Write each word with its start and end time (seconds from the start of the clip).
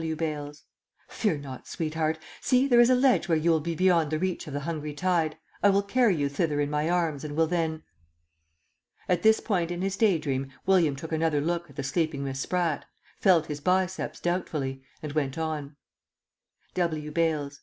W. 0.00 0.16
Bales. 0.16 0.64
Fear 1.10 1.36
not, 1.40 1.66
sweetheart. 1.68 2.18
See, 2.40 2.66
there 2.66 2.80
is 2.80 2.88
a 2.88 2.94
ledge 2.94 3.28
where 3.28 3.36
you 3.36 3.50
will 3.50 3.60
be 3.60 3.74
beyond 3.74 4.10
the 4.10 4.18
reach 4.18 4.46
of 4.46 4.54
the 4.54 4.60
hungry 4.60 4.94
tide. 4.94 5.36
I 5.62 5.68
will 5.68 5.82
carry 5.82 6.16
you 6.16 6.30
thither 6.30 6.58
in 6.58 6.70
my 6.70 6.88
arms 6.88 7.22
and 7.22 7.36
will 7.36 7.46
then 7.46 7.82
At 9.10 9.22
this 9.22 9.40
point 9.40 9.70
in 9.70 9.82
his 9.82 9.98
day 9.98 10.16
dream 10.16 10.50
William 10.64 10.96
took 10.96 11.12
another 11.12 11.42
look 11.42 11.68
at 11.68 11.76
the 11.76 11.82
sleeping 11.84 12.24
Miss 12.24 12.40
Spratt, 12.40 12.86
felt 13.18 13.44
his 13.44 13.60
biceps 13.60 14.20
doubtfully, 14.20 14.82
and 15.02 15.12
went 15.12 15.36
on 15.36 15.76
_W. 16.76 17.12
Bales. 17.12 17.60